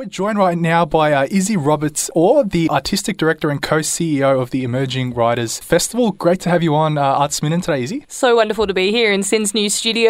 We're 0.00 0.06
joined 0.06 0.38
right 0.38 0.56
now 0.56 0.86
by 0.86 1.12
uh, 1.12 1.26
Izzy 1.30 1.58
Roberts, 1.58 2.10
or 2.14 2.42
the 2.42 2.70
artistic 2.70 3.18
director 3.18 3.50
and 3.50 3.60
co-CEO 3.60 4.40
of 4.40 4.48
the 4.48 4.64
Emerging 4.64 5.12
Writers 5.12 5.58
Festival. 5.58 6.12
Great 6.12 6.40
to 6.40 6.48
have 6.48 6.62
you 6.62 6.74
on 6.74 6.96
uh, 6.96 7.02
Arts 7.02 7.42
Minute 7.42 7.64
today, 7.64 7.82
Izzy. 7.82 8.06
So 8.08 8.34
wonderful 8.34 8.66
to 8.66 8.72
be 8.72 8.92
here 8.92 9.12
in 9.12 9.22
SYN's 9.22 9.52
new 9.52 9.68
studios. 9.68 10.08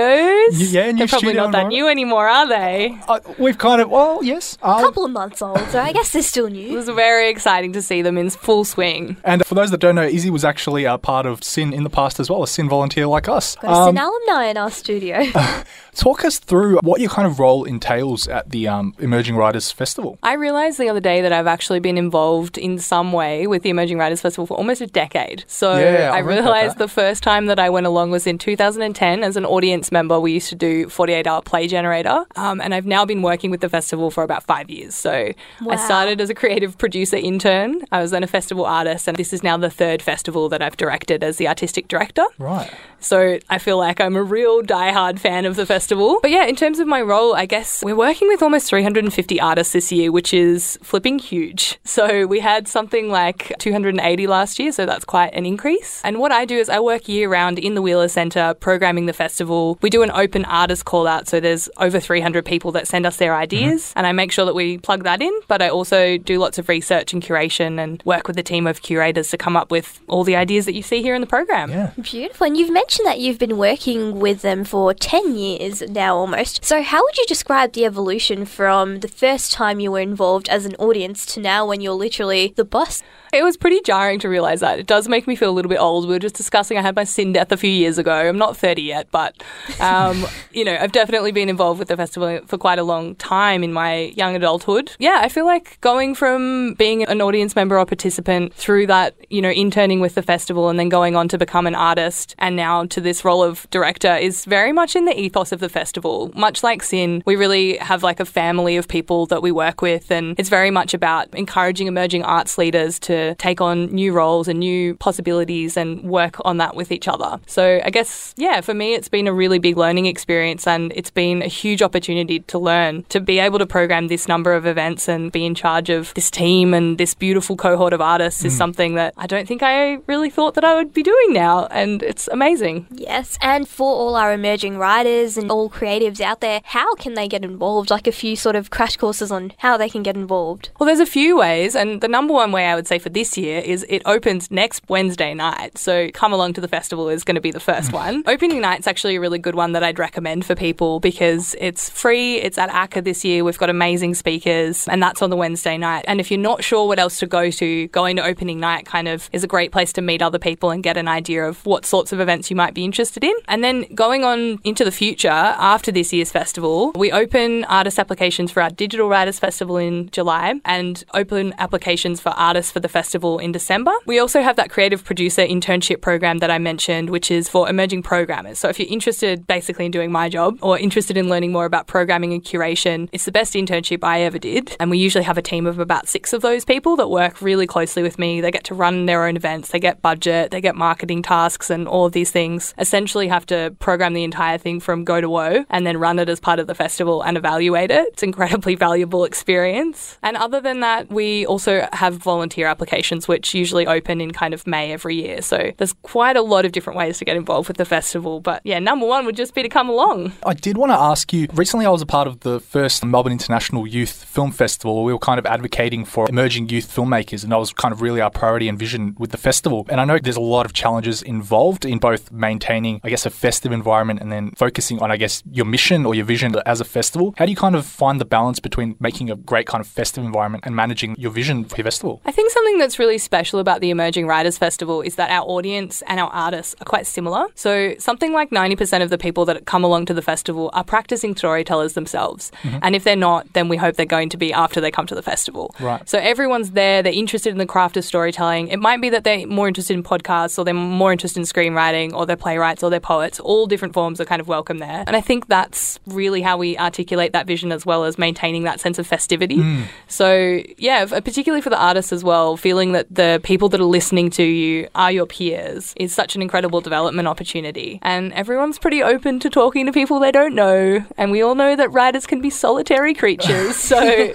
Y- 0.53 0.59
yeah, 0.71 0.93
new 0.93 0.99
They're 0.99 1.09
probably 1.09 1.31
studio 1.31 1.43
not 1.43 1.51
that 1.55 1.67
new 1.67 1.89
anymore, 1.89 2.29
are 2.29 2.47
they? 2.47 2.97
Uh, 3.09 3.19
we've 3.37 3.59
kind 3.59 3.81
of, 3.83 3.91
well, 3.91 4.23
yes. 4.23 4.57
A 4.63 4.67
Uh, 4.67 4.81
couple 4.81 5.05
of 5.05 5.11
months 5.11 5.43
old, 5.43 5.59
so 5.71 5.81
I 5.81 5.93
guess 5.93 6.13
they're 6.13 6.23
still 6.23 6.47
new. 6.49 6.69
It 6.73 6.77
was 6.77 6.87
very 6.87 7.29
exciting 7.29 7.73
to 7.73 7.83
see 7.83 8.01
them 8.01 8.17
in 8.17 8.31
full 8.31 8.65
swing. 8.65 9.17
and 9.25 9.45
for 9.45 9.57
those 9.57 9.73
that 9.73 9.79
don't 9.81 9.97
know, 9.97 10.05
Izzy 10.07 10.31
was 10.31 10.45
actually 10.45 10.85
a 10.85 10.99
part 10.99 11.27
of 11.27 11.43
SYN 11.43 11.73
in 11.73 11.83
the 11.83 11.91
past 11.91 12.21
as 12.21 12.31
well, 12.31 12.45
a 12.45 12.47
SYN 12.47 12.69
volunteer 12.69 13.09
like 13.09 13.29
us. 13.29 13.57
Got 13.57 13.65
a 13.65 13.75
Um, 13.75 13.97
SYN 13.97 14.05
alumni 14.05 14.45
in 14.51 14.57
our 14.57 14.71
studio. 14.71 15.25
talk 15.97 16.25
us 16.25 16.39
through 16.39 16.79
what 16.85 17.01
your 17.01 17.11
kind 17.11 17.27
of 17.27 17.41
role 17.41 17.65
entails 17.65 18.29
at 18.29 18.51
the 18.51 18.69
um, 18.69 18.95
Emerging 19.01 19.35
Writers 19.35 19.65
Festival. 19.73 19.80
I 20.23 20.35
realised 20.35 20.79
the 20.79 20.89
other 20.89 21.01
day 21.01 21.21
that 21.23 21.33
I've 21.33 21.47
actually 21.47 21.81
been 21.81 21.99
involved 21.99 22.57
in 22.57 22.79
some 22.79 23.13
way 23.13 23.47
with 23.47 23.63
the 23.63 23.71
Emerging 23.71 23.99
Writers 23.99 24.21
Festival 24.21 24.47
for 24.47 24.57
almost 24.57 24.81
a 24.81 24.87
decade. 24.87 25.45
So 25.47 25.77
Yeah, 25.77 26.13
I 26.13 26.21
I 26.21 26.23
realised 26.23 26.77
the 26.77 26.87
first 26.89 27.23
time 27.23 27.47
that 27.47 27.59
I 27.59 27.71
went 27.71 27.87
along 27.87 28.11
was 28.11 28.27
in 28.27 28.37
2010 28.37 29.23
as 29.25 29.37
an 29.37 29.47
audience 29.47 29.91
member. 29.91 30.21
We 30.21 30.33
used 30.33 30.51
to 30.51 30.55
do 30.55 30.89
48 30.89 31.27
hour 31.27 31.41
play 31.41 31.67
generator. 31.67 32.27
Um, 32.37 32.61
and 32.61 32.75
I've 32.75 32.85
now 32.85 33.07
been 33.07 33.23
working 33.23 33.51
with 33.51 33.61
the 33.63 33.71
festival 33.71 34.11
for 34.11 34.23
about 34.23 34.43
five 34.45 34.69
years. 34.69 34.95
So 34.95 35.33
I 35.69 35.77
started 35.77 36.21
as 36.21 36.29
a 36.29 36.35
creative 36.35 36.77
producer 36.77 37.17
intern. 37.17 37.83
I 37.91 38.03
was 38.03 38.11
then 38.11 38.23
a 38.23 38.27
festival 38.27 38.67
artist. 38.67 39.09
And 39.09 39.17
this 39.17 39.33
is 39.33 39.43
now 39.43 39.57
the 39.57 39.71
third 39.71 40.03
festival 40.03 40.49
that 40.51 40.61
I've 40.61 40.77
directed 40.77 41.25
as 41.25 41.39
the 41.39 41.49
artistic 41.49 41.89
director. 41.89 42.25
Right. 42.39 42.71
So 43.01 43.39
I 43.49 43.59
feel 43.59 43.79
like 43.79 44.01
I'm 44.01 44.17
a 44.17 44.23
real 44.23 44.63
diehard 44.63 45.19
fan 45.19 45.47
of 45.47 45.57
the 45.57 45.65
festival. 45.65 46.19
But 46.21 46.31
yeah, 46.31 46.45
in 46.45 46.55
terms 46.55 46.79
of 46.79 46.87
my 46.87 47.01
role, 47.01 47.35
I 47.35 47.47
guess 47.47 47.83
we're 47.83 47.97
working 47.97 48.29
with 48.29 48.43
almost 48.43 48.69
350 48.69 49.41
artists 49.41 49.60
this 49.69 49.93
year, 49.93 50.11
which 50.11 50.33
is 50.33 50.79
flipping 50.83 51.19
huge. 51.19 51.79
So 51.85 52.27
we 52.27 52.41
had 52.41 52.67
something 52.67 53.11
like 53.11 53.53
280 53.59 54.27
last 54.27 54.59
year, 54.59 54.73
so 54.73 54.87
that's 54.87 55.05
quite 55.05 55.35
an 55.35 55.45
increase. 55.47 56.01
And 56.05 56.19
what 56.19 56.33
I 56.33 56.45
do 56.45 56.57
is 56.57 56.69
I 56.69 56.81
work 56.81 57.09
year 57.09 57.29
round 57.29 57.59
in 57.59 57.75
the 57.75 57.83
Wheeler 57.83 58.09
Centre 58.09 58.55
programming 58.55 59.07
the 59.07 59.13
festival. 59.13 59.79
We 59.83 59.91
do 59.91 60.03
an 60.03 60.11
open 60.11 60.45
artist 60.47 60.85
call 60.85 61.07
out, 61.07 61.29
so 61.29 61.39
there's 61.41 61.69
over 61.77 62.01
300 62.01 62.45
people 62.45 62.73
that 62.73 62.89
send 62.89 63.07
us 63.07 63.19
their 63.19 63.33
mm-hmm. 63.33 63.43
ideas, 63.43 63.93
and 63.95 64.07
I 64.07 64.13
make 64.13 64.33
sure 64.33 64.47
that 64.47 64.55
we 64.55 64.79
plug 64.79 65.05
that 65.05 65.21
in. 65.21 65.33
But 65.47 65.63
I 65.63 65.69
also 65.69 66.17
do 66.17 66.39
lots 66.39 66.59
of 66.59 66.69
research 66.69 67.13
and 67.13 67.23
curation 67.23 67.79
and 67.79 68.03
work 68.05 68.27
with 68.27 68.39
a 68.39 68.43
team 68.43 68.67
of 68.67 68.83
curators 68.83 69.29
to 69.31 69.37
come 69.37 69.57
up 69.57 69.71
with 69.71 70.01
all 70.09 70.25
the 70.25 70.37
ideas 70.37 70.65
that 70.67 70.75
you 70.75 70.83
see 70.83 71.03
here 71.03 71.15
in 71.15 71.21
the 71.21 71.27
program. 71.27 71.71
Yeah. 71.71 71.93
Beautiful. 72.01 72.47
And 72.47 72.57
you've 72.57 72.73
mentioned 72.73 73.07
that 73.07 73.21
you've 73.21 73.39
been 73.39 73.59
working 73.59 74.19
with 74.19 74.43
them 74.43 74.65
for 74.65 74.95
10 74.95 75.37
years 75.37 75.83
now 75.83 76.17
almost. 76.17 76.65
So, 76.65 76.83
how 76.83 77.03
would 77.03 77.19
you 77.19 77.27
describe 77.27 77.73
the 77.73 77.85
evolution 77.85 78.45
from 78.45 79.01
the 79.01 79.09
first 79.09 79.50
time 79.51 79.81
you 79.81 79.93
were 79.93 80.01
involved 80.01 80.49
as 80.49 80.65
an 80.65 80.75
audience 80.77 81.27
to 81.27 81.41
now 81.41 81.67
when 81.67 81.81
you're 81.81 81.95
literally 81.95 82.55
the 82.57 82.65
boss? 82.65 83.03
It 83.33 83.45
was 83.45 83.57
pretty 83.57 83.81
jarring 83.83 84.19
to 84.21 84.29
realise 84.29 84.61
that. 84.61 84.81
It 84.81 84.87
does 84.87 85.09
make 85.09 85.29
me 85.29 85.37
feel 85.37 85.51
a 85.51 85.53
little 85.53 85.69
bit 85.69 85.79
old. 85.79 86.09
We 86.09 86.15
were 86.15 86.19
just 86.19 86.35
discussing, 86.35 86.77
I 86.77 86.83
had 86.83 86.97
my 86.97 87.05
SYN 87.05 87.33
death 87.33 87.53
a 87.53 87.57
few 87.57 87.71
years 87.71 87.97
ago. 87.97 88.13
I'm 88.13 88.39
not 88.39 88.57
30 88.57 88.83
yet, 88.83 89.09
but, 89.13 89.41
um, 89.79 90.27
you 90.53 90.65
know, 90.65 90.77
I've 90.81 90.91
definitely 90.91 91.31
been 91.31 91.49
involved 91.49 91.79
with 91.79 91.89
the 91.89 91.97
festival 91.97 92.41
for 92.47 92.59
quite 92.59 92.81
a 92.81 92.83
long 92.83 93.15
time 93.17 93.63
in 93.63 93.73
my 93.73 94.13
young 94.17 94.35
adulthood. 94.35 94.93
Yeah, 94.99 95.21
I 95.23 95.29
feel 95.29 95.47
like 95.47 95.81
going 95.81 96.15
from 96.17 96.75
being 96.75 97.05
an 97.05 97.21
audience 97.21 97.55
member 97.55 97.79
or 97.79 97.87
participant 97.87 98.53
through 98.55 98.89
that, 98.89 99.15
you 99.31 99.41
know, 99.41 99.51
interning 99.51 100.01
with 100.01 100.17
the 100.17 100.23
festival 100.23 100.69
and 100.69 100.79
then 100.79 100.89
going 100.89 101.15
on 101.15 101.29
to 101.29 101.39
become 101.39 101.69
an 101.69 101.77
artist 101.77 102.35
and 102.39 102.57
now 102.57 102.85
to 102.87 103.01
this 103.01 103.25
role 103.25 103.45
of 103.45 103.69
director 103.71 104.17
is 104.17 104.45
very 104.45 104.73
much 104.73 104.97
in 104.97 105.05
the 105.05 105.19
ethos 105.19 105.53
of 105.53 105.61
the 105.61 105.69
festival. 105.69 106.33
Much 106.35 106.65
like 106.65 106.83
SYN, 106.83 107.23
we 107.27 107.37
really 107.37 107.77
have 107.77 108.03
like 108.03 108.19
a 108.19 108.25
family 108.25 108.77
of 108.77 108.89
people 108.89 109.27
that 109.27 109.40
we 109.43 109.53
work 109.53 109.83
with, 109.83 110.11
and 110.11 110.39
it's 110.39 110.49
very 110.49 110.71
much 110.71 110.95
about 110.95 111.33
encouraging 111.35 111.87
emerging 111.87 112.23
arts 112.25 112.59
leaders 112.59 112.99
to 113.01 113.35
take 113.37 113.61
on 113.61 113.87
new 113.87 114.13
roles 114.13 114.49
and 114.49 114.61
new 114.61 114.95
possibilities 114.97 115.77
and 115.77 116.03
work 116.03 116.37
on 116.45 116.59
that 116.59 116.75
with 116.75 116.93
each 116.93 117.09
other. 117.09 117.41
So 117.47 117.81
I 117.85 117.91
guess, 117.91 118.35
yeah, 118.37 118.61
for 118.61 118.75
me, 118.75 118.95
it's 118.95 119.09
been 119.09 119.27
a 119.27 119.33
really 119.33 119.59
big 119.59 119.77
learning 119.77 120.07
experience, 120.07 120.67
and 120.67 120.93
it's 120.95 121.11
been 121.11 121.43
a 121.43 121.49
huge 121.49 121.83
opportunity 121.83 122.41
to 122.41 122.59
learn 122.59 123.05
to 123.05 123.21
be 123.21 123.39
able 123.39 123.59
to 123.59 123.67
program 123.67 124.09
this 124.09 124.29
number 124.29 124.55
of 124.55 124.67
events 124.67 125.09
and 125.09 125.33
be 125.33 125.45
in 125.45 125.55
charge 125.55 125.91
of 125.91 126.13
this 126.15 126.31
team 126.31 126.75
and 126.75 126.99
this 126.99 127.15
beautiful 127.15 127.57
cohort 127.57 127.93
of 127.93 128.01
artists 128.01 128.45
is 128.45 128.55
mm. 128.55 128.59
something 128.59 128.95
that 128.95 129.15
I 129.17 129.27
don't 129.27 129.47
think 129.47 129.63
I 129.63 129.95
really 130.07 130.31
thought 130.31 130.55
that 130.55 130.65
I 130.65 130.75
would 130.75 130.93
be 130.93 131.03
doing 131.03 131.33
now, 131.33 131.67
and 131.67 132.03
it's 132.03 132.29
amazing. 132.29 132.87
Yes. 132.91 133.39
And 133.41 133.69
for 133.69 133.93
all 133.93 134.17
our 134.17 134.33
emerging 134.33 134.79
writers 134.79 135.37
and 135.37 135.51
all 135.51 135.71
creatives 135.71 136.21
out 136.21 136.41
there, 136.41 136.61
how 136.65 136.95
can 136.95 137.15
they 137.15 137.29
get 137.29 137.45
involved? 137.45 137.91
Like 137.91 138.07
a 138.07 138.13
few 138.13 138.37
sort 138.37 138.57
of 138.57 138.71
crash 138.71 138.97
courses 138.97 139.30
on 139.31 139.53
how 139.59 139.77
they 139.77 139.89
can 139.89 140.03
get 140.03 140.17
involved. 140.17 140.71
Well, 140.79 140.87
there's 140.87 141.01
a 141.01 141.07
few 141.07 141.37
ways, 141.37 141.75
and 141.75 142.01
the 142.01 142.09
number 142.09 142.33
one 142.33 142.53
way 142.53 142.67
I 142.67 142.75
would 142.75 142.87
say 142.87 142.99
for 142.99 143.09
this 143.09 143.37
year 143.37 143.61
is 143.61 143.85
it 143.89 144.03
opens 144.07 144.51
next 144.51 144.83
Wednesday 144.89 145.35
night. 145.35 145.79
So 145.79 146.11
come 146.13 146.33
along 146.33 146.55
to 146.55 146.61
the 146.61 146.69
festival 146.69 147.09
is 147.09 147.25
going 147.25 147.35
to 147.35 147.41
be 147.41 147.51
the 147.51 147.61
first 147.61 147.93
one. 148.05 148.23
Opening 148.27 148.61
night's 148.61 148.87
actually 148.87 149.17
a 149.17 149.21
really 149.21 149.39
good 149.39 149.55
one 149.55 149.73
that 149.73 149.83
I'd 149.83 149.99
recommend 149.99 150.45
for 150.45 150.55
people 150.55 151.01
because 151.01 151.55
it's 151.59 151.89
free. 151.91 152.37
It's 152.37 152.59
at 152.59 152.71
ACCA 152.71 153.05
this 153.05 153.25
year. 153.25 153.45
We've 153.45 153.59
got 153.59 153.71
amazing 153.71 154.15
speakers, 154.15 154.89
and 154.89 155.03
that's 155.03 155.23
on 155.23 155.31
the 155.31 155.37
Wednesday 155.37 155.77
night. 155.79 156.05
And 156.07 156.21
if 156.21 156.31
you're 156.31 156.41
not 156.41 156.65
sure 156.65 156.87
what 156.87 156.99
else 156.99 157.19
to 157.19 157.27
go 157.27 157.51
to, 157.51 157.89
going 157.89 158.17
to 158.17 158.25
opening 158.25 158.61
night 158.61 158.87
kind 158.87 159.09
of 159.09 159.29
is 159.33 159.45
a 159.45 159.47
great 159.47 159.73
place 159.73 159.93
to 159.95 160.03
meet 160.03 160.23
other 160.23 160.39
people 160.39 160.71
and 160.71 160.83
get 160.83 160.97
an 160.97 161.09
idea 161.09 161.45
of 161.47 161.65
what 161.67 161.87
sorts 161.87 162.13
of 162.13 162.21
events 162.21 162.51
you 162.51 162.57
might 162.57 162.75
be 162.75 162.85
interested 162.85 163.25
in. 163.25 163.35
And 163.49 163.63
then 163.63 163.87
going 163.95 164.25
on 164.25 164.59
into 164.65 164.85
the 164.85 164.93
future 164.93 165.29
after 165.29 165.93
this 165.93 166.13
year's 166.13 166.31
festival, 166.31 166.93
we 166.93 167.13
open 167.13 167.65
artist 167.65 167.99
applications 167.99 168.51
for 168.51 168.63
our 168.63 168.71
Digital 168.71 169.09
Festival 169.29 169.77
in 169.77 170.09
July 170.11 170.61
and 170.65 171.05
open 171.15 171.55
applications 171.59 172.21
for 172.21 172.31
artists 172.31 172.73
for 172.73 172.81
the 172.81 172.89
festival 172.89 173.39
in 173.39 173.53
December. 173.53 173.93
We 174.07 174.19
also 174.19 174.43
have 174.43 174.57
that 174.57 174.71
creative 174.71 175.05
producer 175.05 175.43
internship 175.43 176.01
program 176.01 176.39
that 176.39 176.51
I 176.51 176.59
mentioned, 176.59 177.11
which 177.11 177.31
is 177.31 177.49
for 177.49 177.69
emerging 177.69 178.03
programmers. 178.03 178.59
So 178.59 178.69
if 178.69 178.79
you're 178.79 178.89
interested 178.89 179.47
basically 179.47 179.87
in 179.87 179.91
doing 179.91 180.11
my 180.11 180.29
job 180.29 180.59
or 180.63 180.79
interested 180.79 181.17
in 181.17 181.29
learning 181.29 181.53
more 181.53 181.65
about 181.65 181.87
programming 181.87 182.33
and 182.33 182.43
curation, 182.43 183.09
it's 183.13 183.25
the 183.25 183.33
best 183.33 183.55
internship 183.55 184.03
I 184.03 184.23
ever 184.23 184.39
did. 184.39 184.77
And 184.81 184.91
we 184.91 184.99
usually 184.99 185.25
have 185.25 185.39
a 185.39 185.43
team 185.43 185.67
of 185.67 185.79
about 185.79 186.09
six 186.09 186.33
of 186.33 186.43
those 186.43 186.65
people 186.65 186.97
that 186.97 187.09
work 187.09 187.43
really 187.43 187.67
closely 187.67 188.03
with 188.03 188.19
me. 188.19 188.41
They 188.41 188.51
get 188.51 188.65
to 188.65 188.75
run 188.75 189.07
their 189.07 189.27
own 189.27 189.37
events, 189.37 189.71
they 189.71 189.81
get 189.81 190.03
budget, 190.03 190.51
they 190.51 190.61
get 190.61 190.77
marketing 190.77 191.23
tasks, 191.23 191.71
and 191.71 191.87
all 191.87 192.07
of 192.07 192.13
these 192.13 192.31
things. 192.31 192.75
Essentially, 192.79 193.29
have 193.29 193.47
to 193.47 193.75
program 193.79 194.15
the 194.15 194.25
entire 194.25 194.59
thing 194.59 194.81
from 194.81 195.05
go 195.05 195.21
to 195.21 195.29
woe 195.29 195.65
and 195.71 195.87
then 195.87 195.97
run 195.97 196.19
it 196.19 196.29
as 196.29 196.41
part 196.41 196.59
of 196.59 196.67
the 196.67 196.75
festival 196.75 197.23
and 197.23 197.37
evaluate 197.37 197.91
it. 197.91 198.09
It's 198.13 198.23
incredibly 198.23 198.75
valuable 198.87 199.10
experience. 199.25 200.19
And 200.23 200.37
other 200.37 200.61
than 200.61 200.81
that, 200.81 201.11
we 201.11 201.47
also 201.47 201.87
have 201.93 202.15
volunteer 202.15 202.67
applications, 202.67 203.29
which 203.29 203.55
usually 203.55 203.87
open 203.87 204.21
in 204.21 204.31
kind 204.33 204.55
of 204.55 204.67
May 204.67 204.93
every 204.93 205.17
year. 205.17 205.43
So 205.43 205.73
there's 205.77 205.93
quite 206.03 206.37
a 206.37 206.43
lot 206.43 206.65
of 206.65 206.73
different 206.73 206.97
ways 206.99 207.19
to 207.19 207.25
get 207.25 207.37
involved 207.37 207.69
with 207.69 207.77
the 207.77 207.85
festival. 207.85 208.41
But 208.41 208.63
yeah, 208.65 208.79
number 208.79 209.07
one 209.07 209.27
would 209.27 209.37
just 209.37 209.55
be 209.55 209.63
to 209.63 209.69
come 209.69 209.89
along. 209.89 210.33
I 210.45 210.55
did 210.55 210.77
want 210.77 210.91
to 210.91 210.99
ask 210.99 211.33
you. 211.33 211.49
Recently, 211.53 211.87
I 211.87 211.91
was 211.91 212.03
a 212.03 212.07
part 212.07 212.27
of 212.27 212.41
the 212.41 212.61
first 212.61 213.05
Melbourne 213.05 213.33
International 213.33 213.87
Youth 213.87 214.25
Film 214.25 214.53
Festival. 214.53 215.05
We 215.05 215.13
were 215.13 215.19
kind 215.19 215.39
of 215.39 215.47
advocating 215.47 216.05
for 216.05 216.29
emerging 216.29 216.69
youth 216.69 216.95
filmmakers, 216.95 217.43
and 217.43 217.53
that 217.53 217.59
was 217.59 217.73
kind 217.73 217.93
of 217.93 218.03
really 218.03 218.21
our 218.21 218.31
priority 218.31 218.69
and 218.69 218.79
vision 218.79 219.17
with 219.19 219.31
the 219.31 219.39
festival. 219.39 219.87
And 219.89 220.01
I 220.01 220.05
know 220.05 220.19
there's 220.19 220.37
a 220.37 220.41
lot 220.41 220.67
of 220.67 220.73
challenges 220.73 221.23
involved 221.23 221.85
in 221.85 221.99
both 221.99 222.31
maintaining, 222.33 223.01
I 223.05 223.11
guess, 223.11 223.27
a 223.27 223.31
festive 223.31 223.73
environment 223.73 224.21
and 224.21 224.31
then 224.31 224.53
focusing 224.53 225.01
on, 225.01 225.11
I 225.11 225.17
guess, 225.17 225.43
your 225.51 225.67
mission 225.67 226.07
or 226.07 226.15
your 226.15 226.25
vision 226.25 226.55
as 226.67 226.81
a 226.81 226.85
festival. 226.85 227.35
How 227.37 227.47
do 227.47 227.51
you 227.51 227.57
kind 227.57 227.75
of 227.75 227.87
find 227.87 228.21
the 228.21 228.25
balance 228.25 228.61
between 228.61 228.97
making 229.01 229.31
a 229.31 229.37
great 229.37 229.67
kind 229.67 229.81
of 229.81 229.89
festive 229.89 230.25
environment 230.25 230.65
and 230.67 230.77
managing 230.77 231.17
your 231.19 231.31
vision 231.31 231.65
for 231.65 231.77
your 231.77 231.85
festival? 231.85 232.21
I 232.25 232.33
think 232.33 232.51
something 232.51 232.79
that's 232.79 232.99
really 232.99 233.19
special 233.19 233.59
about 233.59 233.81
the 233.81 233.91
Emerging 233.91 234.27
Writers 234.27 234.59
Festival 234.59 235.01
is 235.01 235.17
that 235.17 235.31
our 235.31 235.45
audience 235.47 236.03
and 236.07 236.21
our 236.21 236.31
artists 236.31 236.75
are 236.81 236.85
quite 236.85 237.07
similar. 237.07 237.47
So, 237.55 237.95
something 237.99 238.33
like 238.33 238.51
90% 238.51 239.03
of 239.03 239.11
the 239.11 239.19
people 239.19 239.45
that 239.47 239.67
come 239.67 239.83
along 239.83 240.07
to 240.07 240.15
the 240.15 240.23
festival 240.23 240.71
are 240.73 240.85
practicing 240.85 241.35
storytellers 241.35 241.95
themselves. 241.95 242.53
Mm-hmm. 242.63 242.79
And 242.83 242.95
if 242.95 243.05
they're 243.05 243.17
not, 243.17 243.53
then 243.55 243.69
we 243.69 243.77
hope 243.77 243.97
they're 243.97 244.07
going 244.07 244.29
to 244.31 244.37
be 244.37 244.53
after 244.53 244.81
they 244.81 244.91
come 244.91 245.07
to 245.07 245.15
the 245.15 245.23
festival. 245.23 245.75
Right. 245.81 246.07
So, 246.09 246.19
everyone's 246.19 246.73
there, 246.73 247.03
they're 247.03 247.13
interested 247.13 247.51
in 247.51 247.59
the 247.59 247.67
craft 247.67 247.97
of 247.97 248.05
storytelling. 248.05 248.69
It 248.69 248.79
might 248.79 249.01
be 249.01 249.11
that 249.11 249.25
they're 249.25 249.47
more 249.47 249.69
interested 249.69 249.95
in 249.95 250.03
podcasts 250.03 250.59
or 250.59 250.65
they're 250.65 250.75
more 250.75 251.13
interested 251.13 251.41
in 251.41 251.47
screenwriting 251.47 252.13
or 252.13 252.27
they're 252.27 252.37
playwrights 252.37 252.83
or 252.83 252.91
they're 252.91 253.01
poets. 253.01 253.41
All 253.41 253.67
different 253.67 253.95
forms 253.95 254.21
are 254.21 254.25
kind 254.25 254.41
of 254.41 254.49
welcome 254.49 254.79
there. 254.79 255.05
And 255.07 255.17
I 255.17 255.21
think 255.21 255.47
that's 255.47 255.99
really 256.07 256.43
how 256.43 256.57
we 256.57 256.77
articulate 256.77 257.33
that 257.33 257.47
vision 257.47 257.73
as 257.73 257.87
well 257.87 258.05
as 258.05 258.19
maintaining 258.19 258.65
that 258.65 258.81
sense 258.81 258.90
of 258.99 259.07
festivity. 259.07 259.61
Hmm. 259.61 259.83
So, 260.09 260.63
yeah, 260.79 261.05
particularly 261.07 261.61
for 261.61 261.71
the 261.71 261.81
artists 261.81 262.13
as 262.13 262.25
well, 262.25 262.57
feeling 262.57 262.93
that 262.93 263.07
the 263.15 263.41
people 263.43 263.69
that 263.71 263.81
are 263.81 263.85
listening 263.85 264.31
to 264.31 264.43
you 264.43 264.89
are 264.95 265.13
your 265.13 265.27
peers 265.27 265.95
is 265.97 266.13
such 266.13 266.37
an 266.37 266.43
incredible 266.43 266.81
development 266.81 267.29
opportunity. 267.29 267.99
And 268.03 268.33
everyone's 268.33 268.79
pretty 268.79 269.03
open 269.03 269.41
to 269.41 269.51
talking 269.51 269.87
to 269.87 269.93
people 269.93 270.19
they 270.19 270.33
don't 270.33 270.55
know. 270.55 271.05
And 271.17 271.31
we 271.31 271.43
all 271.43 271.55
know 271.55 271.77
that 271.77 271.91
writers 271.91 272.27
can 272.27 272.41
be 272.41 272.51
solitary 272.51 273.15
creatures. 273.15 273.77
So, 273.91 274.33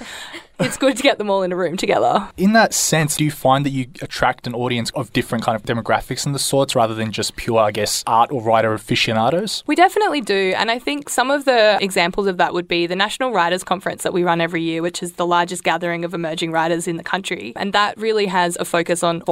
it's 0.60 0.78
good 0.78 0.98
to 0.98 1.04
get 1.04 1.18
them 1.18 1.30
all 1.30 1.44
in 1.44 1.52
a 1.52 1.56
room 1.56 1.78
together. 1.78 2.30
In 2.38 2.54
that 2.54 2.74
sense, 2.74 3.18
do 3.18 3.24
you 3.24 3.31
find 3.31 3.66
that 3.66 3.72
you 3.72 3.88
attract 4.02 4.48
an 4.48 4.54
audience 4.54 4.92
of 4.92 5.12
different 5.13 5.44
kind 5.44 5.56
of 5.56 5.63
demographics 5.63 6.25
and 6.25 6.34
the 6.34 6.40
sorts 6.40 6.75
rather 6.75 6.94
than 6.94 7.12
just 7.12 7.36
pure, 7.36 7.60
I 7.60 7.72
guess, 7.72 8.04
art 8.07 8.31
or 8.31 8.42
writer 8.42 8.74
aficionados? 8.74 9.63
We 9.68 9.75
definitely 9.75 10.22
do. 10.22 10.54
And 10.57 10.72
I 10.72 10.80
think 10.80 11.10
some 11.10 11.31
of 11.31 11.46
the 11.46 11.78
examples 11.81 12.28
of 12.28 12.38
that 12.38 12.54
would 12.54 12.68
be 12.68 12.88
the 12.88 12.96
National 12.96 13.31
Writers 13.31 13.63
Conference 13.63 14.04
that 14.04 14.13
we 14.13 14.24
run 14.24 14.42
every 14.42 14.62
year, 14.62 14.81
which 14.81 15.02
is 15.04 15.13
the 15.13 15.25
largest 15.25 15.63
gathering 15.63 16.06
of 16.06 16.13
emerging 16.13 16.52
writers 16.52 16.88
in 16.88 16.98
the 16.98 17.04
country. 17.04 17.54
And 17.56 17.74
that 17.74 17.98
really 17.98 18.25
has 18.28 18.58
a 18.58 18.66
focus 18.66 19.04
on 19.04 19.24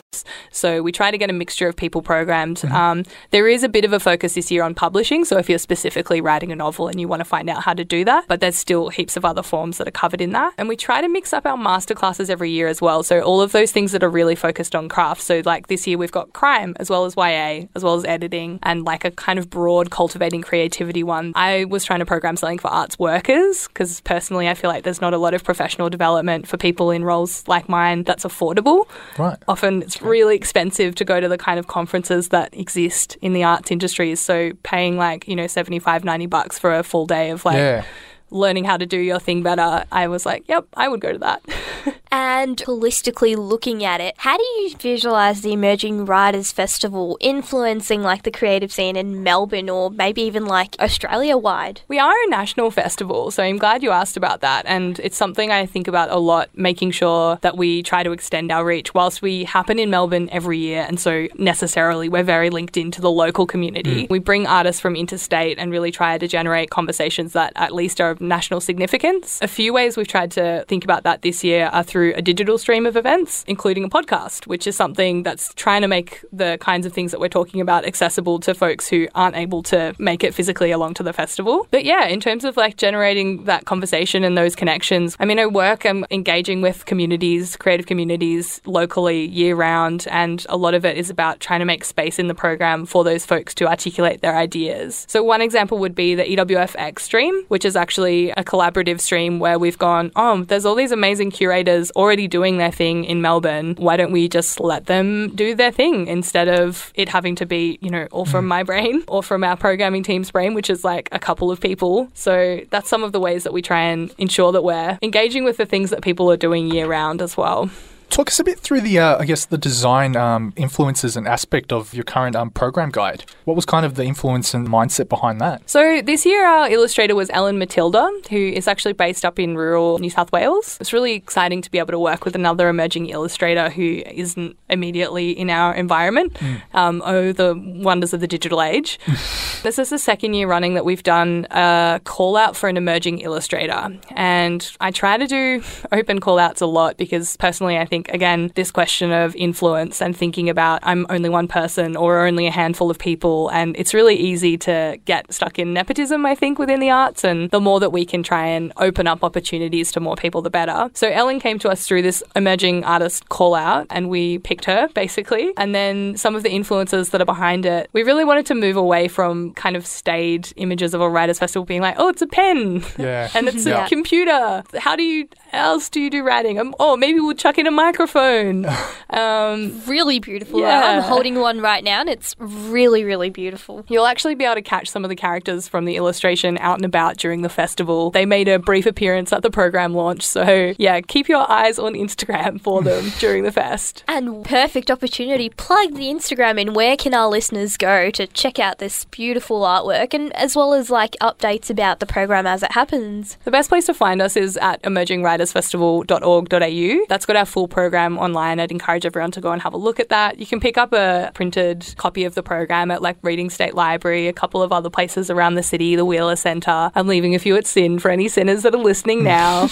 so 0.51 0.81
we 0.81 0.91
try 0.91 1.11
to 1.11 1.17
get 1.17 1.29
a 1.29 1.33
mixture 1.33 1.67
of 1.67 1.75
people 1.75 2.01
programmed. 2.01 2.57
Mm-hmm. 2.57 2.75
Um, 2.75 3.03
there 3.31 3.47
is 3.47 3.63
a 3.63 3.69
bit 3.69 3.85
of 3.85 3.93
a 3.93 3.99
focus 3.99 4.35
this 4.35 4.51
year 4.51 4.63
on 4.63 4.73
publishing. 4.75 5.25
So 5.25 5.37
if 5.37 5.49
you're 5.49 5.59
specifically 5.59 6.21
writing 6.21 6.51
a 6.51 6.55
novel 6.55 6.87
and 6.87 6.99
you 6.99 7.07
want 7.07 7.21
to 7.21 7.25
find 7.25 7.49
out 7.49 7.63
how 7.63 7.73
to 7.73 7.83
do 7.83 8.05
that, 8.05 8.25
but 8.27 8.39
there's 8.39 8.55
still 8.55 8.89
heaps 8.89 9.17
of 9.17 9.25
other 9.25 9.43
forms 9.43 9.77
that 9.77 9.87
are 9.87 9.91
covered 9.91 10.21
in 10.21 10.31
that. 10.31 10.53
And 10.57 10.69
we 10.69 10.75
try 10.75 11.01
to 11.01 11.09
mix 11.13 11.31
up 11.31 11.45
our 11.45 11.57
masterclasses 11.57 12.29
every 12.29 12.49
year 12.49 12.67
as 12.67 12.81
well. 12.81 13.03
So 13.03 13.21
all 13.21 13.39
of 13.39 13.51
those 13.51 13.71
things 13.71 13.91
that 13.93 14.03
are 14.03 14.09
really 14.09 14.35
focused 14.35 14.75
on 14.75 14.89
craft. 14.89 15.21
So 15.21 15.41
like 15.45 15.67
this 15.67 15.87
year 15.87 15.97
we've 15.97 16.11
got 16.11 16.33
crime 16.33 16.75
as 16.79 16.89
well 16.89 17.05
as 17.05 17.15
YA, 17.15 17.67
as 17.75 17.83
well 17.83 17.95
as 17.95 18.03
editing 18.05 18.59
and 18.63 18.83
like 18.83 19.05
a 19.05 19.11
kind 19.11 19.39
of 19.39 19.49
broad 19.49 19.91
cultivating 19.91 20.41
creativity 20.41 21.03
one. 21.03 21.31
I 21.35 21.65
was 21.65 21.85
trying 21.85 21.99
to 21.99 22.05
program 22.05 22.35
something 22.35 22.59
for 22.59 22.67
arts 22.67 22.99
workers 22.99 23.67
because 23.67 24.01
personally 24.01 24.49
I 24.49 24.55
feel 24.55 24.69
like 24.69 24.83
there's 24.83 25.01
not 25.01 25.13
a 25.13 25.17
lot 25.17 25.33
of 25.33 25.43
professional 25.43 25.89
development 25.89 26.47
for 26.47 26.57
people 26.57 26.91
in 26.91 27.05
roles 27.05 27.47
like 27.47 27.69
mine 27.69 28.03
that's 28.03 28.25
affordable. 28.25 28.87
Right. 29.17 29.37
Often 29.47 29.83
it's 29.83 30.01
really 30.01 30.35
expensive 30.35 30.95
to 30.95 31.05
go 31.05 31.21
to 31.21 31.27
the 31.27 31.37
kind 31.37 31.59
of 31.59 31.67
conferences 31.67 32.29
that 32.29 32.53
exist 32.57 33.17
in 33.21 33.33
the 33.33 33.43
arts 33.43 33.71
industries. 33.71 34.19
So 34.19 34.51
paying 34.63 34.97
like, 34.97 35.27
you 35.27 35.35
know, 35.35 35.47
75, 35.47 36.03
90 36.03 36.25
bucks 36.25 36.59
for 36.59 36.73
a 36.73 36.83
full 36.83 37.05
day 37.05 37.29
of 37.29 37.45
like 37.45 37.57
yeah. 37.57 37.85
Learning 38.33 38.65
how 38.65 38.77
to 38.77 38.85
do 38.85 38.97
your 38.97 39.19
thing 39.19 39.43
better, 39.43 39.85
I 39.91 40.07
was 40.07 40.25
like, 40.25 40.47
yep, 40.47 40.67
I 40.73 40.87
would 40.87 40.99
go 40.99 41.11
to 41.13 41.19
that. 41.19 41.41
and 42.11 42.57
holistically 42.57 43.35
looking 43.35 43.83
at 43.83 44.01
it, 44.01 44.15
how 44.17 44.37
do 44.37 44.43
you 44.43 44.75
visualize 44.77 45.41
the 45.41 45.53
Emerging 45.53 46.05
Writers 46.05 46.51
Festival 46.51 47.17
influencing 47.21 48.01
like 48.01 48.23
the 48.23 48.31
creative 48.31 48.71
scene 48.71 48.95
in 48.95 49.23
Melbourne 49.23 49.69
or 49.69 49.89
maybe 49.89 50.21
even 50.23 50.45
like 50.45 50.75
Australia 50.79 51.37
wide? 51.37 51.81
We 51.87 51.99
are 51.99 52.13
a 52.25 52.29
national 52.29 52.71
festival, 52.71 53.31
so 53.31 53.43
I'm 53.43 53.57
glad 53.57 53.83
you 53.83 53.91
asked 53.91 54.17
about 54.17 54.41
that. 54.41 54.65
And 54.67 54.99
it's 54.99 55.17
something 55.17 55.51
I 55.51 55.65
think 55.65 55.87
about 55.87 56.09
a 56.11 56.17
lot, 56.17 56.49
making 56.53 56.91
sure 56.91 57.37
that 57.41 57.57
we 57.57 57.83
try 57.83 58.03
to 58.03 58.11
extend 58.11 58.51
our 58.51 58.65
reach 58.65 58.93
whilst 58.93 59.21
we 59.21 59.43
happen 59.43 59.79
in 59.79 59.89
Melbourne 59.89 60.29
every 60.31 60.57
year. 60.57 60.85
And 60.87 60.99
so 60.99 61.27
necessarily 61.37 62.09
we're 62.09 62.23
very 62.23 62.49
linked 62.49 62.77
into 62.77 63.01
the 63.01 63.11
local 63.11 63.45
community. 63.45 64.03
Mm. 64.03 64.09
We 64.09 64.19
bring 64.19 64.47
artists 64.47 64.81
from 64.81 64.95
interstate 64.95 65.57
and 65.59 65.71
really 65.71 65.91
try 65.91 66.17
to 66.17 66.27
generate 66.27 66.69
conversations 66.69 67.33
that 67.33 67.53
at 67.55 67.73
least 67.73 68.01
are 68.01 68.11
of 68.11 68.21
national 68.27 68.61
significance. 68.61 69.39
A 69.41 69.47
few 69.47 69.73
ways 69.73 69.97
we've 69.97 70.07
tried 70.07 70.31
to 70.31 70.65
think 70.67 70.83
about 70.83 71.03
that 71.03 71.21
this 71.21 71.43
year 71.43 71.67
are 71.67 71.83
through 71.83 72.13
a 72.15 72.21
digital 72.21 72.57
stream 72.57 72.85
of 72.85 72.95
events, 72.95 73.43
including 73.47 73.83
a 73.83 73.89
podcast, 73.89 74.47
which 74.47 74.67
is 74.67 74.75
something 74.75 75.23
that's 75.23 75.53
trying 75.55 75.81
to 75.81 75.87
make 75.87 76.23
the 76.31 76.57
kinds 76.61 76.85
of 76.85 76.93
things 76.93 77.11
that 77.11 77.19
we're 77.19 77.29
talking 77.29 77.61
about 77.61 77.85
accessible 77.85 78.39
to 78.39 78.53
folks 78.53 78.87
who 78.87 79.07
aren't 79.15 79.35
able 79.35 79.63
to 79.63 79.95
make 79.99 80.23
it 80.23 80.33
physically 80.33 80.71
along 80.71 80.93
to 80.95 81.03
the 81.03 81.13
festival. 81.13 81.67
But 81.71 81.85
yeah, 81.85 82.07
in 82.07 82.19
terms 82.19 82.43
of 82.45 82.57
like 82.57 82.77
generating 82.77 83.45
that 83.45 83.65
conversation 83.65 84.23
and 84.23 84.37
those 84.37 84.55
connections, 84.55 85.15
I 85.19 85.25
mean, 85.25 85.39
I 85.39 85.45
work, 85.45 85.85
I'm 85.85 86.05
engaging 86.11 86.61
with 86.61 86.85
communities, 86.85 87.55
creative 87.55 87.85
communities 87.85 88.61
locally 88.65 89.25
year 89.27 89.55
round, 89.55 90.07
and 90.09 90.45
a 90.49 90.57
lot 90.57 90.73
of 90.73 90.85
it 90.85 90.97
is 90.97 91.09
about 91.09 91.39
trying 91.39 91.59
to 91.59 91.65
make 91.65 91.83
space 91.83 92.19
in 92.19 92.27
the 92.27 92.35
program 92.35 92.85
for 92.85 93.03
those 93.03 93.25
folks 93.25 93.53
to 93.55 93.67
articulate 93.67 94.21
their 94.21 94.35
ideas. 94.35 95.05
So, 95.09 95.23
one 95.23 95.41
example 95.41 95.77
would 95.79 95.95
be 95.95 96.15
the 96.15 96.23
EWFX 96.23 96.99
stream, 96.99 97.43
which 97.47 97.65
is 97.65 97.75
actually 97.75 98.12
a 98.31 98.43
collaborative 98.43 98.99
stream 98.99 99.39
where 99.39 99.57
we've 99.59 99.77
gone, 99.77 100.11
oh, 100.15 100.43
there's 100.43 100.65
all 100.65 100.75
these 100.75 100.91
amazing 100.91 101.31
curators 101.31 101.91
already 101.91 102.27
doing 102.27 102.57
their 102.57 102.71
thing 102.71 103.05
in 103.05 103.21
Melbourne. 103.21 103.75
Why 103.77 103.97
don't 103.97 104.11
we 104.11 104.27
just 104.27 104.59
let 104.59 104.85
them 104.85 105.33
do 105.35 105.55
their 105.55 105.71
thing 105.71 106.07
instead 106.07 106.47
of 106.47 106.91
it 106.95 107.09
having 107.09 107.35
to 107.35 107.45
be, 107.45 107.77
you 107.81 107.89
know, 107.89 108.07
all 108.11 108.25
from 108.25 108.45
mm. 108.45 108.49
my 108.49 108.63
brain 108.63 109.03
or 109.07 109.23
from 109.23 109.43
our 109.43 109.57
programming 109.57 110.03
team's 110.03 110.31
brain, 110.31 110.53
which 110.53 110.69
is 110.69 110.83
like 110.83 111.09
a 111.11 111.19
couple 111.19 111.51
of 111.51 111.59
people. 111.59 112.09
So 112.13 112.61
that's 112.69 112.89
some 112.89 113.03
of 113.03 113.11
the 113.11 113.19
ways 113.19 113.43
that 113.43 113.53
we 113.53 113.61
try 113.61 113.81
and 113.81 114.13
ensure 114.17 114.51
that 114.51 114.63
we're 114.63 114.97
engaging 115.01 115.43
with 115.43 115.57
the 115.57 115.65
things 115.65 115.89
that 115.89 116.01
people 116.01 116.31
are 116.31 116.37
doing 116.37 116.71
year 116.71 116.87
round 116.87 117.21
as 117.21 117.37
well. 117.37 117.69
Talk 118.09 118.27
us 118.27 118.39
a 118.39 118.43
bit 118.43 118.59
through 118.59 118.81
the, 118.81 118.99
uh, 118.99 119.17
I 119.17 119.25
guess, 119.25 119.45
the 119.45 119.57
design 119.57 120.15
um, 120.15 120.53
influences 120.55 121.17
and 121.17 121.27
aspect 121.27 121.71
of 121.71 121.93
your 121.93 122.03
current 122.03 122.35
um, 122.35 122.51
program 122.51 122.91
guide. 122.91 123.25
What 123.45 123.55
was 123.55 123.65
kind 123.65 123.85
of 123.85 123.95
the 123.95 124.03
influence 124.03 124.53
and 124.53 124.67
mindset 124.67 125.09
behind 125.09 125.41
that? 125.41 125.69
So 125.69 126.01
this 126.01 126.25
year, 126.25 126.45
our 126.45 126.69
illustrator 126.69 127.15
was 127.15 127.29
Ellen 127.31 127.57
Matilda, 127.57 128.09
who 128.29 128.37
is 128.37 128.67
actually 128.67 128.93
based 128.93 129.25
up 129.25 129.39
in 129.39 129.57
rural 129.57 129.99
New 129.99 130.09
South 130.09 130.31
Wales. 130.31 130.77
It's 130.79 130.93
really 130.93 131.13
exciting 131.13 131.61
to 131.61 131.71
be 131.71 131.79
able 131.79 131.91
to 131.91 131.99
work 131.99 132.25
with 132.25 132.35
another 132.35 132.69
emerging 132.69 133.09
illustrator 133.09 133.69
who 133.69 134.03
isn't 134.05 134.57
immediately 134.69 135.31
in 135.31 135.49
our 135.49 135.73
environment. 135.73 136.33
Mm. 136.33 136.61
Um, 136.73 137.01
oh, 137.05 137.31
the 137.31 137.55
wonders 137.57 138.13
of 138.13 138.19
the 138.19 138.27
digital 138.27 138.61
age. 138.61 138.99
this 139.63 139.79
is 139.79 139.89
the 139.89 139.99
second 139.99 140.33
year 140.33 140.47
running 140.47 140.75
that 140.75 140.85
we've 140.85 141.03
done 141.03 141.47
a 141.51 141.99
call 142.03 142.37
out 142.37 142.55
for 142.55 142.69
an 142.69 142.77
emerging 142.77 143.19
illustrator, 143.19 143.99
and 144.11 144.71
I 144.79 144.91
try 144.91 145.17
to 145.17 145.27
do 145.27 145.63
open 145.91 146.19
call 146.19 146.39
outs 146.39 146.61
a 146.61 146.65
lot 146.65 146.97
because 146.97 147.37
personally, 147.37 147.77
I 147.77 147.85
think 147.93 148.03
think, 148.03 148.15
again, 148.15 148.51
this 148.55 148.71
question 148.71 149.11
of 149.11 149.35
influence 149.35 150.01
and 150.01 150.17
thinking 150.17 150.49
about 150.49 150.79
I'm 150.81 151.05
only 151.09 151.29
one 151.29 151.47
person 151.47 151.95
or 151.95 152.25
only 152.25 152.47
a 152.47 152.51
handful 152.51 152.89
of 152.89 152.97
people. 152.97 153.49
And 153.49 153.75
it's 153.77 153.93
really 153.93 154.15
easy 154.15 154.57
to 154.69 154.99
get 155.05 155.31
stuck 155.31 155.59
in 155.59 155.73
nepotism, 155.73 156.25
I 156.25 156.33
think, 156.33 156.57
within 156.57 156.79
the 156.79 156.89
arts. 156.89 157.23
And 157.23 157.51
the 157.51 157.59
more 157.59 157.79
that 157.79 157.91
we 157.91 158.03
can 158.03 158.23
try 158.23 158.47
and 158.47 158.73
open 158.77 159.05
up 159.05 159.23
opportunities 159.23 159.91
to 159.91 159.99
more 159.99 160.15
people, 160.15 160.41
the 160.41 160.49
better. 160.49 160.89
So 160.95 161.07
Ellen 161.07 161.39
came 161.39 161.59
to 161.59 161.69
us 161.69 161.85
through 161.85 162.01
this 162.01 162.23
emerging 162.35 162.83
artist 162.83 163.29
call 163.29 163.53
out 163.53 163.85
and 163.91 164.09
we 164.09 164.39
picked 164.39 164.65
her 164.65 164.87
basically. 164.95 165.53
And 165.57 165.75
then 165.75 166.17
some 166.17 166.35
of 166.35 166.41
the 166.41 166.49
influences 166.49 167.09
that 167.09 167.21
are 167.21 167.25
behind 167.25 167.65
it, 167.65 167.89
we 167.93 168.01
really 168.01 168.25
wanted 168.25 168.47
to 168.47 168.55
move 168.55 168.75
away 168.75 169.07
from 169.07 169.53
kind 169.53 169.75
of 169.75 169.85
stayed 169.85 170.51
images 170.55 170.95
of 170.95 171.01
a 171.01 171.09
writers 171.09 171.37
festival 171.37 171.65
being 171.65 171.81
like, 171.81 171.95
oh, 171.99 172.09
it's 172.09 172.23
a 172.23 172.27
pen. 172.27 172.83
Yeah. 172.97 173.29
and 173.35 173.47
it's 173.47 173.65
yeah. 173.67 173.85
a 173.85 173.89
computer. 173.89 174.63
How 174.79 174.95
do 174.95 175.03
you 175.03 175.27
else 175.53 175.89
do 175.89 176.01
you 176.01 176.09
do 176.09 176.23
writing? 176.23 176.59
Um, 176.59 176.75
oh, 176.79 176.97
maybe 176.97 177.19
we'll 177.19 177.35
chuck 177.35 177.57
in 177.57 177.67
a 177.67 177.71
microphone. 177.83 178.65
Um, 179.13 179.79
really 179.85 180.19
beautiful. 180.19 180.59
Yeah. 180.59 180.97
I'm 180.97 181.03
holding 181.03 181.35
one 181.35 181.61
right 181.61 181.83
now 181.83 181.99
and 181.99 182.09
it's 182.09 182.35
really, 182.39 183.03
really 183.03 183.29
beautiful. 183.29 183.85
You'll 183.87 184.07
actually 184.07 184.33
be 184.33 184.43
able 184.43 184.55
to 184.55 184.63
catch 184.63 184.89
some 184.89 185.05
of 185.05 185.09
the 185.09 185.15
characters 185.15 185.67
from 185.67 185.85
the 185.85 185.97
illustration 185.97 186.57
out 186.57 186.77
and 186.77 186.85
about 186.85 187.17
during 187.17 187.43
the 187.43 187.49
festival. 187.49 188.09
They 188.09 188.25
made 188.25 188.47
a 188.47 188.57
brief 188.57 188.87
appearance 188.87 189.31
at 189.31 189.43
the 189.43 189.51
program 189.51 189.93
launch. 189.93 190.23
So, 190.23 190.73
yeah, 190.79 190.99
keep 191.01 191.29
your 191.29 191.47
eyes 191.47 191.77
on 191.77 191.93
Instagram 191.93 192.59
for 192.59 192.81
them 192.81 193.11
during 193.19 193.43
the 193.43 193.51
fest. 193.51 194.03
And 194.07 194.43
perfect 194.43 194.89
opportunity. 194.89 195.49
Plug 195.49 195.93
the 195.93 196.07
Instagram 196.07 196.59
in. 196.59 196.73
Where 196.73 196.97
can 196.97 197.13
our 197.13 197.27
listeners 197.27 197.77
go 197.77 198.09
to 198.09 198.25
check 198.25 198.57
out 198.57 198.79
this 198.79 199.05
beautiful 199.05 199.61
artwork 199.61 200.15
and 200.15 200.35
as 200.35 200.55
well 200.55 200.73
as 200.73 200.89
like 200.89 201.15
updates 201.21 201.69
about 201.69 201.99
the 201.99 202.07
program 202.07 202.47
as 202.47 202.63
it 202.63 202.71
happens? 202.71 203.37
The 203.43 203.51
best 203.51 203.69
place 203.69 203.85
to 203.85 203.93
find 203.93 204.23
us 204.23 204.35
is 204.35 204.57
at 204.57 204.79
Emerging 204.83 205.21
Writers 205.21 205.53
writersfestival.org.au. 205.53 207.05
That's 207.09 207.25
got 207.25 207.35
our 207.35 207.45
full 207.45 207.67
program 207.73 208.17
online. 208.17 208.59
I'd 208.59 208.71
encourage 208.71 209.05
everyone 209.05 209.31
to 209.31 209.41
go 209.41 209.51
and 209.51 209.61
have 209.61 209.73
a 209.73 209.77
look 209.77 209.99
at 209.99 210.09
that. 210.09 210.39
You 210.39 210.45
can 210.45 210.61
pick 210.61 210.77
up 210.77 210.93
a 210.93 211.31
printed 211.33 211.93
copy 211.97 212.23
of 212.23 212.35
the 212.35 212.43
program 212.43 212.91
at 212.91 213.01
like 213.01 213.17
Reading 213.21 213.49
State 213.49 213.73
Library, 213.73 214.27
a 214.27 214.33
couple 214.33 214.61
of 214.61 214.71
other 214.71 214.89
places 214.89 215.29
around 215.29 215.55
the 215.55 215.63
city, 215.63 215.95
the 215.95 216.05
Wheeler 216.05 216.37
Centre. 216.37 216.91
I'm 216.95 217.07
leaving 217.07 217.35
a 217.35 217.39
few 217.39 217.57
at 217.57 217.65
SYN 217.67 217.99
for 217.99 218.09
any 218.11 218.29
sinners 218.29 218.63
that 218.63 218.73
are 218.73 218.77
listening 218.77 219.23
now. 219.35 219.69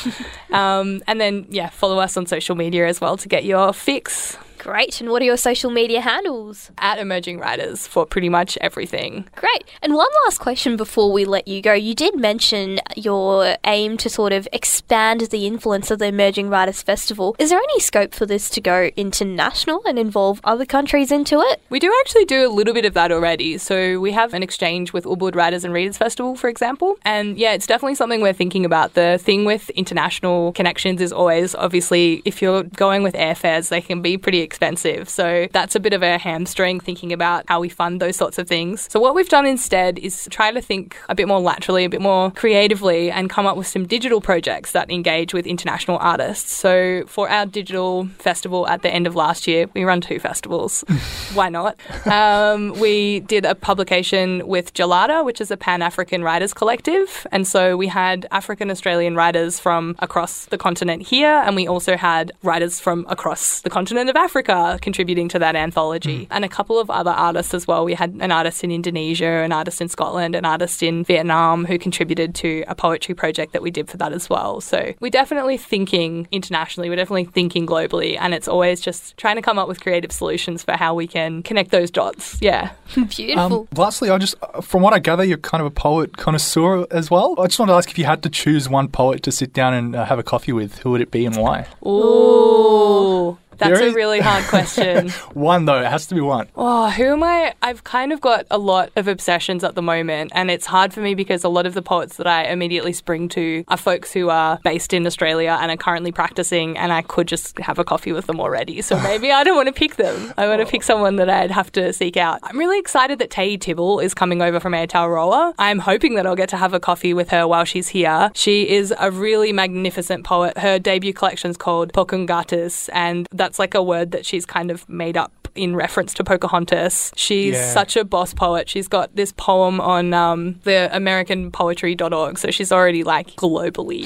um, 0.52 1.02
and 1.08 1.22
then, 1.22 1.46
yeah, 1.50 1.70
follow 1.70 2.00
us 2.00 2.18
on 2.18 2.26
social 2.26 2.56
media 2.56 2.88
as 2.88 3.00
well 3.00 3.16
to 3.18 3.30
get 3.30 3.46
your 3.46 3.72
fix. 3.72 4.38
Great. 4.62 5.02
And 5.02 5.10
what 5.10 5.24
are 5.24 5.26
your 5.26 5.38
social 5.38 5.72
media 5.72 6.02
handles? 6.02 6.70
At 6.78 7.00
Emerging 7.00 7.40
Writers 7.40 7.88
for 7.88 8.06
pretty 8.06 8.30
much 8.30 8.60
everything. 8.62 9.28
Great. 9.36 9.64
And 9.82 9.96
one 9.96 10.08
last 10.24 10.38
question 10.38 10.78
before 10.78 11.12
we 11.12 11.26
let 11.26 11.48
you 11.48 11.64
go. 11.64 11.74
You 11.74 11.96
did 11.96 12.16
mention 12.16 12.80
your 12.96 13.58
aim 13.64 13.98
to 13.98 14.08
sort 14.08 14.34
of 14.34 14.48
expand 14.54 15.22
the 15.32 15.48
influence 15.48 15.90
of 15.90 15.98
the 15.98 16.06
Emerging 16.06 16.50
Writers 16.50 16.84
Festival. 16.84 17.36
Is 17.40 17.50
there 17.50 17.58
any 17.58 17.80
scope 17.80 18.14
for 18.14 18.28
this 18.28 18.52
to 18.52 18.62
go 18.62 18.92
international 18.96 19.82
and 19.88 19.98
involve 19.98 20.40
other 20.44 20.68
countries 20.68 21.12
into 21.12 21.40
it? 21.40 21.60
We 21.72 21.80
do 21.80 21.92
actually 22.02 22.26
do 22.26 22.48
a 22.48 22.54
little 22.54 22.76
bit 22.76 22.86
of 22.86 22.94
that 22.94 23.12
already. 23.12 23.58
So 23.58 24.00
we 24.00 24.12
have 24.12 24.36
an 24.36 24.44
exchange 24.44 24.94
with 24.94 25.06
Ubud 25.06 25.34
Writers 25.34 25.66
and 25.66 25.74
Readers 25.74 25.98
Festival, 25.98 26.36
for 26.36 26.50
example. 26.50 27.00
And 27.04 27.36
yeah, 27.36 27.54
it's 27.54 27.66
definitely 27.66 27.96
something 27.96 28.22
we're 28.22 28.32
thinking 28.32 28.64
about. 28.64 28.94
The 28.94 29.18
thing 29.20 29.44
with 29.44 29.72
international 29.72 30.54
connections 30.54 31.02
is 31.02 31.12
always 31.12 31.56
obviously 31.56 32.22
if 32.26 32.44
you're 32.44 32.62
going 32.62 33.02
with 33.02 33.16
airfares, 33.16 33.70
they 33.70 33.82
can 33.82 34.04
be 34.04 34.20
pretty 34.20 34.51
expensive. 34.52 35.08
So 35.08 35.48
that's 35.54 35.76
a 35.76 35.80
bit 35.80 35.94
of 35.94 36.04
a 36.04 36.18
hamstring 36.18 36.82
thinking 36.82 37.14
about 37.14 37.46
how 37.48 37.62
we 37.62 37.70
fund 37.70 38.02
those 38.02 38.18
sorts 38.18 38.38
of 38.38 38.50
things. 38.50 38.90
So 38.92 39.00
what 39.00 39.16
we've 39.16 39.30
done 39.30 39.46
instead 39.46 39.98
is 39.98 40.28
try 40.30 40.52
to 40.52 40.62
think 40.62 40.98
a 41.08 41.16
bit 41.16 41.26
more 41.26 41.40
laterally, 41.40 41.86
a 41.86 41.90
bit 41.90 42.02
more 42.02 42.32
creatively, 42.32 43.10
and 43.10 43.30
come 43.30 43.46
up 43.46 43.56
with 43.56 43.68
some 43.68 43.88
digital 43.88 44.20
projects 44.20 44.74
that 44.74 44.92
engage 44.92 45.34
with 45.34 45.48
international 45.48 45.98
artists. 46.00 46.52
So 46.52 47.06
for 47.08 47.30
our 47.30 47.46
digital 47.46 48.08
festival 48.20 48.68
at 48.68 48.82
the 48.82 48.90
end 48.90 49.08
of 49.08 49.16
last 49.16 49.48
year, 49.48 49.68
we 49.74 49.86
run 49.86 50.02
two 50.02 50.20
festivals. 50.20 50.82
Why 51.34 51.48
not? 51.48 51.80
Um, 52.06 52.78
we 52.80 53.22
did 53.22 53.46
a 53.46 53.56
publication 53.56 54.46
with 54.46 54.74
Jalada, 54.74 55.24
which 55.24 55.40
is 55.40 55.50
a 55.50 55.58
Pan 55.58 55.82
African 55.82 56.24
writers 56.24 56.54
collective. 56.54 57.26
And 57.32 57.48
so 57.48 57.78
we 57.78 57.88
had 57.88 58.28
African 58.32 58.70
Australian 58.70 59.16
writers 59.16 59.62
from 59.62 59.96
across 60.00 60.46
the 60.48 60.58
continent 60.58 61.04
here, 61.04 61.42
and 61.46 61.56
we 61.56 61.68
also 61.68 61.96
had 61.96 62.34
writers 62.44 62.82
from 62.82 63.06
across 63.08 63.62
the 63.62 63.70
continent 63.70 64.10
of 64.10 64.18
Africa 64.18 64.41
contributing 64.42 65.28
to 65.30 65.40
that 65.40 65.56
anthology, 65.56 66.28
and 66.32 66.46
a 66.46 66.50
couple 66.50 66.80
of 66.80 66.90
other 66.90 67.12
artists 67.12 67.54
as 67.54 67.68
well. 67.68 67.86
We 67.86 67.94
had 67.94 68.12
an 68.20 68.32
artist 68.32 68.64
in 68.64 68.72
Indonesia, 68.72 69.26
an 69.26 69.52
artist 69.52 69.82
in 69.82 69.90
Scotland, 69.90 70.36
an 70.36 70.46
artist 70.46 70.84
in 70.84 71.04
Vietnam 71.04 71.66
who 71.66 71.78
contributed 71.78 72.36
to 72.36 72.64
a 72.68 72.76
poetry 72.76 73.16
project 73.16 73.54
that 73.54 73.62
we 73.62 73.72
did 73.72 73.90
for 73.90 73.98
that 73.98 74.14
as 74.14 74.30
well. 74.30 74.62
So 74.62 74.94
we're 75.00 75.12
definitely 75.12 75.58
thinking 75.58 76.28
internationally, 76.32 76.90
we're 76.90 76.96
definitely 76.96 77.26
thinking 77.26 77.66
globally, 77.66 78.18
and 78.20 78.34
it's 78.34 78.48
always 78.48 78.82
just 78.82 79.18
trying 79.18 79.36
to 79.36 79.42
come 79.42 79.60
up 79.60 79.68
with 79.68 79.82
creative 79.82 80.12
solutions 80.12 80.64
for 80.64 80.74
how 80.74 80.94
we 80.94 81.08
can 81.08 81.44
connect 81.44 81.72
those 81.72 81.92
dots. 81.92 82.38
Yeah. 82.42 82.72
Beautiful. 82.96 83.62
Um, 83.62 83.68
lastly, 83.76 84.10
I 84.10 84.18
just, 84.18 84.36
from 84.62 84.82
what 84.82 84.94
I 84.94 85.00
gather, 85.00 85.24
you're 85.24 85.38
kind 85.38 85.62
of 85.62 85.68
a 85.68 85.72
poet 85.72 86.18
connoisseur 86.18 86.86
as 86.92 87.10
well. 87.12 87.36
I 87.40 87.48
just 87.48 87.60
want 87.60 87.70
to 87.70 87.76
ask 87.76 87.90
if 87.90 87.98
you 87.98 88.06
had 88.06 88.24
to 88.24 88.30
choose 88.30 88.70
one 88.70 88.88
poet 88.88 89.24
to 89.24 89.32
sit 89.32 89.54
down 89.54 89.74
and 89.74 89.96
uh, 89.96 90.06
have 90.06 90.20
a 90.20 90.24
coffee 90.24 90.52
with, 90.52 90.80
who 90.80 90.92
would 90.92 91.02
it 91.02 91.12
be 91.12 91.26
and 91.26 91.36
why? 91.36 91.68
Ooh. 91.86 93.38
That's 93.58 93.78
There 93.80 93.88
a 93.88 93.90
is- 93.90 93.96
really 93.96 94.20
hard 94.20 94.44
question. 94.46 95.10
One 95.34 95.66
though, 95.66 95.82
it 95.82 95.88
has 95.88 96.08
to 96.08 96.16
be 96.16 96.22
one. 96.22 96.48
Oh, 96.56 96.90
who 96.90 97.04
am 97.06 97.24
I? 97.24 97.54
I've 97.62 97.84
kind 97.84 98.12
of 98.12 98.22
got 98.22 98.46
a 98.50 98.58
lot 98.58 98.92
of 98.96 99.08
obsessions 99.08 99.64
at 99.64 99.76
the 99.76 99.82
moment, 99.82 100.32
and 100.34 100.50
it's 100.50 100.66
hard 100.66 100.94
for 100.94 101.00
me 101.02 101.14
because 101.16 101.44
a 101.44 101.50
lot 101.50 101.66
of 101.66 101.74
the 101.74 101.82
poets 101.82 102.18
that 102.18 102.28
I 102.28 102.46
immediately 102.46 102.94
spring 102.94 103.30
to 103.30 103.64
are 103.68 103.78
folks 103.78 104.12
who 104.12 104.30
are 104.30 104.60
based 104.64 104.94
in 104.94 105.06
Australia 105.06 105.58
and 105.62 105.70
are 105.72 105.78
currently 105.78 106.12
practicing, 106.12 106.78
and 106.78 106.92
I 106.92 107.02
could 107.02 107.28
just 107.28 107.58
have 107.60 107.78
a 107.80 107.84
coffee 107.84 108.12
with 108.12 108.26
them 108.28 108.40
already. 108.40 108.82
So 108.82 109.00
maybe 109.04 109.32
I 109.32 109.44
don't 109.44 109.56
want 109.56 109.68
to 109.68 109.74
pick 109.74 109.96
them. 109.96 110.34
I 110.38 110.48
want 110.48 110.62
to 110.62 110.66
pick 110.68 110.84
someone 110.84 111.18
that 111.18 111.30
I'd 111.30 111.52
have 111.52 111.72
to 111.74 111.94
seek 111.94 112.18
out. 112.18 112.40
I'm 112.44 112.58
really 112.58 112.80
excited 112.80 113.20
that 113.20 113.30
Tayi 113.30 113.60
Tibble 113.60 114.00
is 114.00 114.14
coming 114.14 114.42
over 114.42 114.60
from 114.60 114.74
Aotearoa. 114.74 115.54
I'm 115.60 115.80
hoping 115.80 116.16
that 116.16 116.26
I'll 116.26 116.36
get 116.36 116.50
to 116.50 116.58
have 116.58 116.74
a 116.74 116.80
coffee 116.80 117.14
with 117.14 117.30
her 117.30 117.48
while 117.48 117.66
she's 117.66 117.90
here. 117.90 118.32
She 118.34 118.70
is 118.70 118.94
a 119.00 119.12
really 119.12 119.52
magnificent 119.54 120.24
poet. 120.24 120.58
Her 120.58 120.80
debut 120.80 121.14
collection 121.14 121.52
is 121.52 121.58
called 121.58 121.94
Poūkahangatus, 121.94 122.90
and 122.94 123.28
that's 123.42 123.58
like 123.58 123.74
a 123.74 123.82
word 123.82 124.12
that 124.12 124.24
she's 124.24 124.46
kind 124.46 124.70
of 124.70 124.88
made 124.88 125.18
up 125.18 125.32
in 125.56 125.76
reference 125.76 126.14
to 126.14 126.24
Pocahontas. 126.24 127.12
She's 127.16 127.56
Yeah. 127.56 127.74
such 127.74 127.98
a 127.98 128.06
boss 128.06 128.34
poet. 128.36 128.70
She's 128.70 128.88
got 128.88 129.16
this 129.16 129.32
poem 129.34 129.82
on 129.82 130.14
um, 130.14 130.60
the 130.64 130.90
AmericanPoetry.org, 130.94 132.38
so 132.38 132.52
she's 132.52 132.72
already 132.72 133.04
like 133.04 133.36
globally 133.36 134.06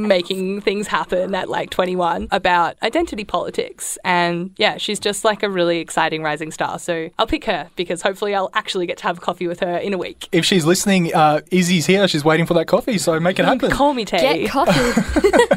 making 0.00 0.60
things 0.60 0.86
happen 0.88 1.34
at 1.34 1.48
like 1.48 1.70
21 1.70 2.28
about 2.30 2.76
identity 2.82 3.24
politics. 3.24 3.96
And 4.04 4.50
yeah, 4.58 4.76
she's 4.76 5.00
just 5.00 5.24
like 5.24 5.42
a 5.42 5.48
really 5.50 5.78
exciting 5.78 6.22
rising 6.22 6.52
star. 6.52 6.78
So 6.78 7.08
I'll 7.18 7.26
pick 7.26 7.46
her 7.46 7.70
because 7.76 8.02
hopefully 8.02 8.34
I'll 8.34 8.50
actually 8.54 8.86
get 8.86 8.98
to 8.98 9.04
have 9.04 9.20
coffee 9.22 9.48
with 9.48 9.60
her 9.60 9.78
in 9.78 9.94
a 9.94 9.98
week. 9.98 10.28
If 10.32 10.44
she's 10.44 10.66
listening, 10.66 11.14
uh, 11.14 11.40
Izzy's 11.50 11.86
here. 11.86 12.06
She's 12.08 12.24
waiting 12.24 12.44
for 12.46 12.54
that 12.54 12.66
coffee, 12.66 12.98
so 12.98 13.18
make 13.18 13.38
it 13.38 13.44
happen. 13.46 13.70
Call 13.70 13.94
me 13.94 14.04
Tay. 14.04 14.44
Get 14.44 14.50
coffee. 14.50 15.00